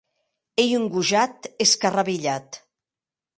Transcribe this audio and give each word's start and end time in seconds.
Ei 0.63 0.71
un 0.77 0.87
gojat 0.95 1.49
escarrabilhat. 1.67 2.59